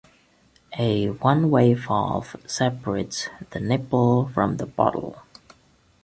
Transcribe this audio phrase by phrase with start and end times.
[0.79, 5.21] A one-way valve separates the nipple from the bottle.